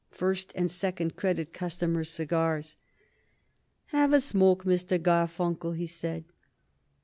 first 0.09 0.51
and 0.55 0.71
second 0.71 1.15
credit 1.15 1.53
customers' 1.53 2.09
cigars. 2.09 2.75
"Have 3.89 4.13
a 4.13 4.19
smoke, 4.19 4.63
Mr. 4.63 4.97
Garfunkel," 4.99 5.73
he 5.73 5.85
said. 5.85 6.25